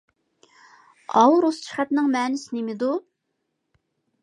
ئاۋۇ 1.19 1.35
رۇسچە 1.45 1.75
خەتنىڭ 1.81 2.09
مەنىسى 2.17 2.59
نېمىدۇ؟ 2.59 2.91